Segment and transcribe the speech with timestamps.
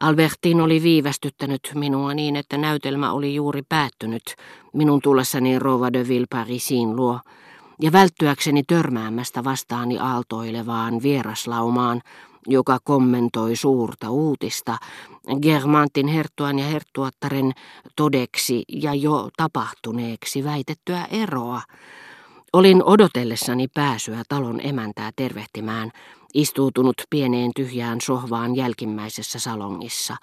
[0.00, 4.22] Albertin oli viivästyttänyt minua niin, että näytelmä oli juuri päättynyt
[4.72, 7.20] minun tullessani Rova de Villeparisin luo,
[7.82, 12.02] ja välttyäkseni törmäämästä vastaani aaltoilevaan vieraslaumaan,
[12.46, 14.76] joka kommentoi suurta uutista,
[15.42, 17.52] Germantin herttuan ja herttuattaren
[17.96, 21.62] todeksi ja jo tapahtuneeksi väitettyä eroa.
[22.56, 25.90] Olin odotellessani pääsyä talon emäntää tervehtimään,
[26.34, 30.16] istuutunut pieneen tyhjään sohvaan jälkimmäisessä salongissa.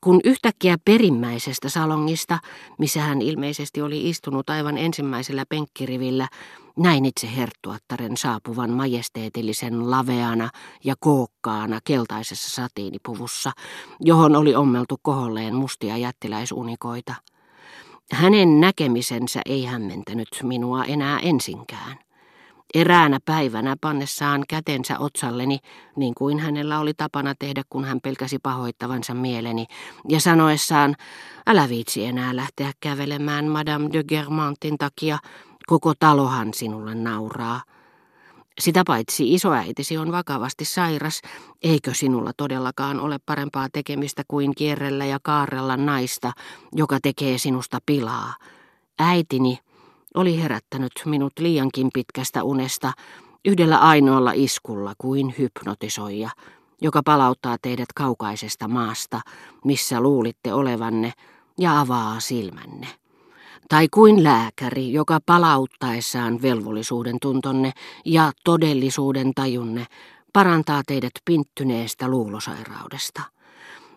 [0.00, 2.38] Kun yhtäkkiä perimmäisestä salongista,
[2.78, 6.28] missä hän ilmeisesti oli istunut aivan ensimmäisellä penkkirivillä,
[6.76, 10.50] näin itse herttuattaren saapuvan majesteetillisen laveana
[10.84, 13.52] ja kookkaana keltaisessa satiinipuvussa,
[14.00, 17.14] johon oli ommeltu koholleen mustia jättiläisunikoita.
[18.12, 21.98] Hänen näkemisensä ei hämmentänyt minua enää ensinkään.
[22.74, 25.58] Eräänä päivänä pannessaan kätensä otsalleni,
[25.96, 29.66] niin kuin hänellä oli tapana tehdä, kun hän pelkäsi pahoittavansa mieleni,
[30.08, 30.94] ja sanoessaan,
[31.46, 35.18] älä viitsi enää lähteä kävelemään Madame de Germantin takia,
[35.66, 37.62] koko talohan sinulle nauraa.
[38.60, 41.20] Sitä paitsi isoäitisi on vakavasti sairas,
[41.62, 46.32] eikö sinulla todellakaan ole parempaa tekemistä kuin kierrellä ja kaarella naista,
[46.72, 48.34] joka tekee sinusta pilaa.
[48.98, 49.58] Äitini
[50.14, 52.92] oli herättänyt minut liiankin pitkästä unesta
[53.44, 56.30] yhdellä ainoalla iskulla kuin hypnotisoija,
[56.80, 59.20] joka palauttaa teidät kaukaisesta maasta,
[59.64, 61.12] missä luulitte olevanne,
[61.58, 62.86] ja avaa silmänne.
[63.68, 67.72] Tai kuin lääkäri, joka palauttaessaan velvollisuuden tuntonne
[68.04, 69.86] ja todellisuuden tajunne
[70.32, 73.22] parantaa teidät pinttyneestä luulosairaudesta.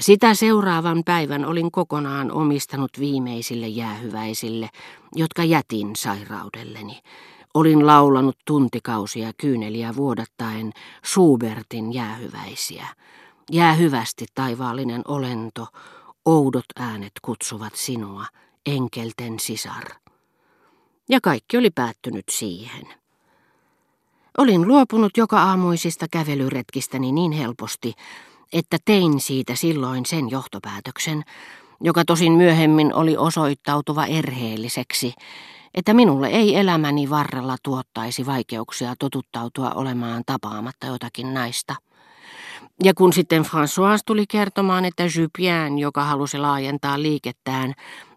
[0.00, 4.68] Sitä seuraavan päivän olin kokonaan omistanut viimeisille jäähyväisille,
[5.14, 7.00] jotka jätin sairaudelleni.
[7.54, 10.72] Olin laulanut tuntikausia kyyneliä vuodattaen
[11.06, 12.86] Schubertin jäähyväisiä.
[13.52, 15.66] Jäähyvästi taivaallinen olento,
[16.24, 18.24] oudot äänet kutsuvat sinua,
[18.66, 19.84] enkelten sisar.
[21.08, 22.82] Ja kaikki oli päättynyt siihen.
[24.38, 27.92] Olin luopunut joka aamuisista kävelyretkistäni niin helposti,
[28.52, 31.22] että tein siitä silloin sen johtopäätöksen,
[31.80, 35.12] joka tosin myöhemmin oli osoittautuva erheelliseksi,
[35.74, 41.74] että minulle ei elämäni varrella tuottaisi vaikeuksia totuttautua olemaan tapaamatta jotakin naista.
[42.82, 47.74] Ja kun sitten François tuli kertomaan, että Jupien, joka halusi laajentaa liikettään,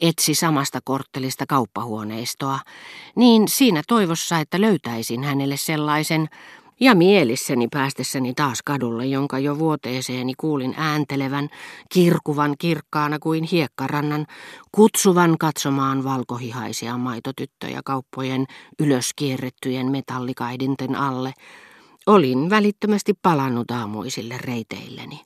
[0.00, 2.58] etsi samasta korttelista kauppahuoneistoa,
[3.16, 6.28] niin siinä toivossa, että löytäisin hänelle sellaisen,
[6.80, 11.48] ja mielissäni päästessäni taas kadulle, jonka jo vuoteeseeni kuulin ääntelevän,
[11.92, 14.26] kirkuvan kirkkaana kuin hiekkarannan,
[14.72, 18.46] kutsuvan katsomaan valkohihaisia maitotyttöjä kauppojen
[18.80, 21.32] ylöskierrettyjen metallikaidinten alle,
[22.06, 25.20] olin välittömästi palannut aamuisille reiteilleni.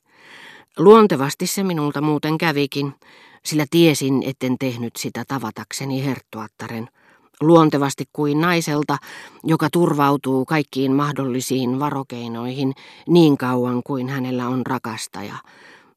[0.77, 2.93] Luontevasti se minulta muuten kävikin,
[3.45, 6.89] sillä tiesin, etten tehnyt sitä tavatakseni herttuattaren–
[7.41, 8.97] luontevasti kuin naiselta,
[9.43, 12.73] joka turvautuu kaikkiin mahdollisiin varokeinoihin
[13.07, 15.35] niin kauan kuin hänellä on rakastaja,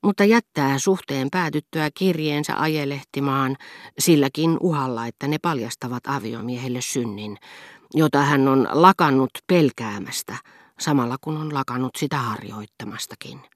[0.02, 3.56] mutta jättää suhteen päätyttyä kirjeensä ajelehtimaan
[3.98, 7.38] silläkin uhalla, että ne paljastavat aviomiehelle synnin,
[7.94, 10.36] jota hän on lakannut pelkäämästä,
[10.80, 13.53] samalla kun on lakannut sitä harjoittamastakin.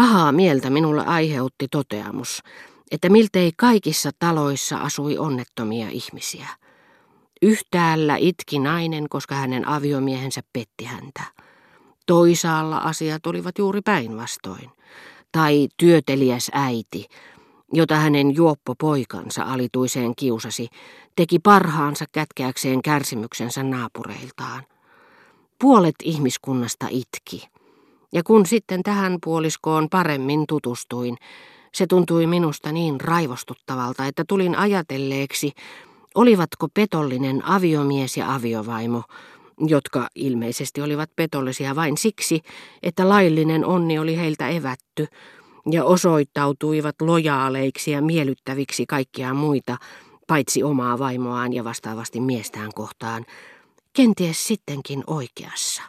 [0.00, 2.42] Pahaa mieltä minulle aiheutti toteamus,
[2.90, 6.48] että miltei kaikissa taloissa asui onnettomia ihmisiä.
[7.42, 11.22] Yhtäällä itki nainen, koska hänen aviomiehensä petti häntä.
[12.06, 14.70] Toisaalla asiat olivat juuri päinvastoin.
[15.32, 17.06] Tai työteliäs äiti,
[17.72, 20.68] jota hänen juoppo poikansa alituiseen kiusasi,
[21.16, 24.62] teki parhaansa kätkeäkseen kärsimyksensä naapureiltaan.
[25.58, 27.59] Puolet ihmiskunnasta itki.
[28.12, 31.16] Ja kun sitten tähän puoliskoon paremmin tutustuin,
[31.74, 35.52] se tuntui minusta niin raivostuttavalta, että tulin ajatelleeksi,
[36.14, 39.02] olivatko petollinen aviomies ja aviovaimo,
[39.66, 42.40] jotka ilmeisesti olivat petollisia vain siksi,
[42.82, 45.06] että laillinen onni oli heiltä evätty,
[45.70, 49.76] ja osoittautuivat lojaaleiksi ja miellyttäviksi kaikkia muita,
[50.26, 53.26] paitsi omaa vaimoaan ja vastaavasti miestään kohtaan,
[53.92, 55.82] kenties sittenkin oikeassa.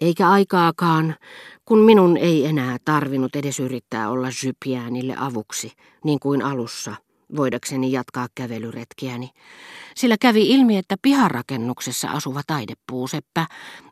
[0.00, 1.14] Eikä aikaakaan,
[1.64, 5.72] kun minun ei enää tarvinnut edes yrittää olla Jypiäänille avuksi,
[6.04, 6.94] niin kuin alussa,
[7.36, 9.30] voidakseni jatkaa kävelyretkiäni.
[9.94, 13.46] Sillä kävi ilmi, että piharakennuksessa asuva taidepuuseppä,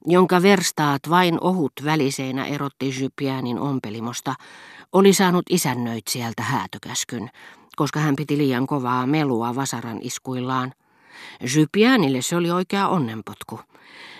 [0.07, 4.35] jonka verstaat vain ohut väliseinä erotti Jypiäänin ompelimosta,
[4.93, 7.31] oli saanut isännöitsijältä häätökäskyn,
[7.77, 10.73] koska hän piti liian kovaa melua vasaran iskuillaan.
[11.57, 13.61] Jypiäänille se oli oikea onnenpotku–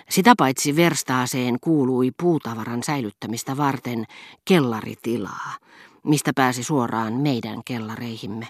[0.09, 4.05] Sitä paitsi verstaaseen kuului puutavaran säilyttämistä varten
[4.45, 5.55] kellaritilaa,
[6.03, 8.47] mistä pääsi suoraan meidän kellareihimme.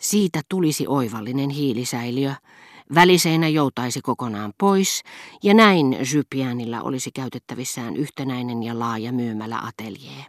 [0.00, 2.34] Siitä tulisi oivallinen hiilisäiliö,
[2.94, 5.02] väliseinä joutaisi kokonaan pois,
[5.42, 10.24] ja näin Jypianilla olisi käytettävissään yhtenäinen ja laaja myymällä ateljee.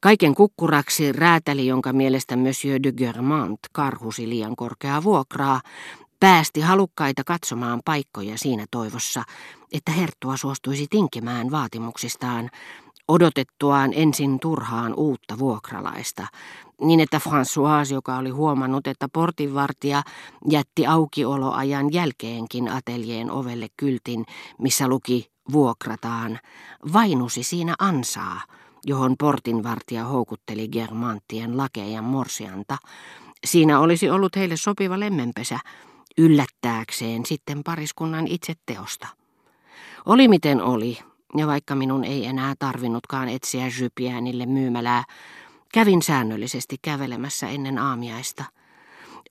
[0.00, 5.60] Kaiken kukkuraksi räätäli, jonka mielestä Monsieur de Germant karhusi liian korkeaa vuokraa,
[6.20, 9.22] päästi halukkaita katsomaan paikkoja siinä toivossa,
[9.72, 12.50] että herttua suostuisi tinkimään vaatimuksistaan,
[13.08, 16.26] odotettuaan ensin turhaan uutta vuokralaista,
[16.80, 20.02] niin että François, joka oli huomannut, että portinvartija
[20.50, 24.24] jätti aukioloajan jälkeenkin ateljeen ovelle kyltin,
[24.58, 26.38] missä luki vuokrataan,
[26.92, 28.40] vainusi siinä ansaa,
[28.84, 32.76] johon portinvartija houkutteli Germanttien lakejan morsianta.
[33.46, 35.58] Siinä olisi ollut heille sopiva lemmenpesä,
[36.18, 39.08] yllättääkseen sitten pariskunnan itse teosta.
[40.06, 40.98] Oli miten oli,
[41.36, 45.04] ja vaikka minun ei enää tarvinnutkaan etsiä Jypiänille myymälää,
[45.72, 48.44] kävin säännöllisesti kävelemässä ennen aamiaista.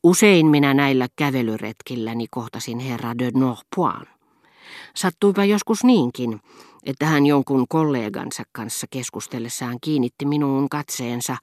[0.03, 4.07] Usein minä näillä kävelyretkilläni kohtasin herra de Norpoin.
[4.95, 6.39] Sattuipa joskus niinkin,
[6.83, 11.37] että hän jonkun kollegansa kanssa keskustellessaan kiinnitti minuun katseensa,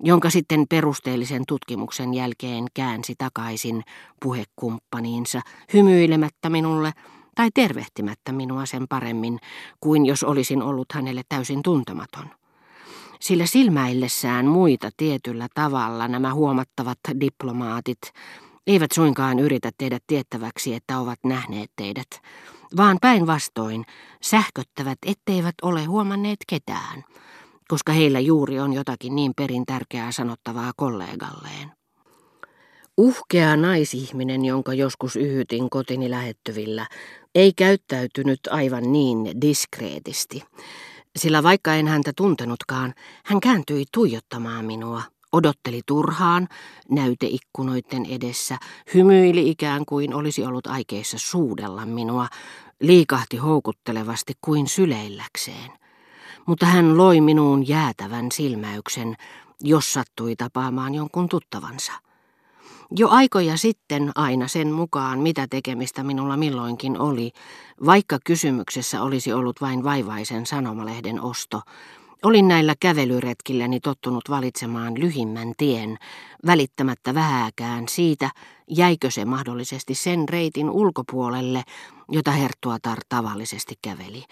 [0.00, 3.82] jonka sitten perusteellisen tutkimuksen jälkeen käänsi takaisin
[4.22, 5.40] puhekumppaniinsa,
[5.72, 6.92] hymyilemättä minulle
[7.34, 9.38] tai tervehtimättä minua sen paremmin
[9.80, 12.30] kuin jos olisin ollut hänelle täysin tuntematon.
[13.20, 18.00] Sillä silmäillessään muita tietyllä tavalla nämä huomattavat diplomaatit
[18.66, 22.08] eivät suinkaan yritä tehdä tiettäväksi, että ovat nähneet teidät,
[22.76, 23.84] vaan päinvastoin
[24.22, 27.04] sähköttävät, etteivät ole huomanneet ketään,
[27.68, 31.72] koska heillä juuri on jotakin niin perin tärkeää sanottavaa kollegalleen.
[32.96, 36.86] Uhkea naisihminen, jonka joskus yhytin kotini lähettyvillä,
[37.34, 40.42] ei käyttäytynyt aivan niin diskreetisti,
[41.16, 42.94] sillä vaikka en häntä tuntenutkaan,
[43.24, 45.02] hän kääntyi tuijottamaan minua,
[45.32, 46.48] odotteli turhaan
[46.90, 48.58] näyteikkunoiden edessä,
[48.94, 52.28] hymyili ikään kuin olisi ollut aikeissa suudella minua,
[52.80, 55.83] liikahti houkuttelevasti kuin syleilläkseen.
[56.46, 59.16] Mutta hän loi minuun jäätävän silmäyksen,
[59.60, 61.92] jos sattui tapaamaan jonkun tuttavansa.
[62.96, 67.32] Jo aikoja sitten aina sen mukaan, mitä tekemistä minulla milloinkin oli,
[67.86, 71.60] vaikka kysymyksessä olisi ollut vain vaivaisen sanomalehden osto,
[72.24, 75.96] olin näillä kävelyretkilläni tottunut valitsemaan lyhimmän tien,
[76.46, 78.30] välittämättä vähääkään siitä,
[78.70, 81.62] jäikö se mahdollisesti sen reitin ulkopuolelle,
[82.08, 84.24] jota Herttuatar tavallisesti käveli.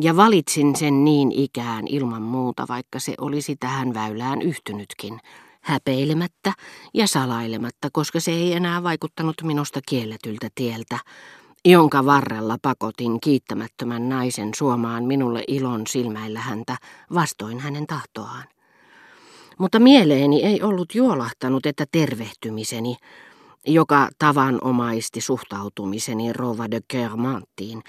[0.00, 5.20] Ja valitsin sen niin ikään ilman muuta, vaikka se olisi tähän väylään yhtynytkin–
[5.64, 6.52] häpeilemättä
[6.94, 10.98] ja salailematta, koska se ei enää vaikuttanut minusta kielletyltä tieltä,
[11.64, 16.76] jonka varrella pakotin kiittämättömän naisen suomaan minulle ilon silmäillä häntä
[17.14, 18.44] vastoin hänen tahtoaan.
[19.58, 22.96] Mutta mieleeni ei ollut juolahtanut, että tervehtymiseni,
[23.66, 27.82] joka tavanomaisti suhtautumiseni Rova de Kermanttiin,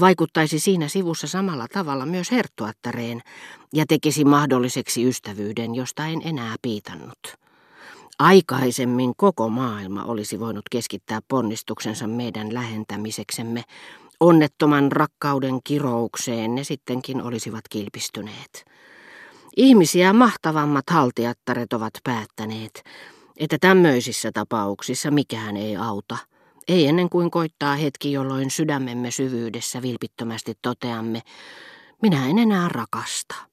[0.00, 3.20] vaikuttaisi siinä sivussa samalla tavalla myös herttuattareen
[3.74, 7.41] ja tekisi mahdolliseksi ystävyyden, josta en enää piitannut.
[8.22, 13.64] Aikaisemmin koko maailma olisi voinut keskittää ponnistuksensa meidän lähentämiseksemme,
[14.20, 18.64] onnettoman rakkauden kiroukseen ne sittenkin olisivat kilpistyneet.
[19.56, 22.82] Ihmisiä mahtavammat haltiattaret ovat päättäneet,
[23.36, 26.16] että tämmöisissä tapauksissa mikään ei auta.
[26.68, 31.22] Ei ennen kuin koittaa hetki, jolloin sydämemme syvyydessä vilpittömästi toteamme,
[32.02, 33.51] minä en enää rakasta.